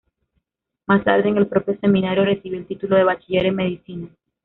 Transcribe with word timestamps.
Más 0.87 1.03
tarde, 1.03 1.29
en 1.29 1.37
el 1.37 1.45
propio 1.45 1.77
seminario, 1.79 2.25
recibió 2.25 2.57
el 2.57 2.65
título 2.65 2.95
de 2.95 3.03
bachiller 3.03 3.45
en 3.45 3.55
medicina. 3.55 4.09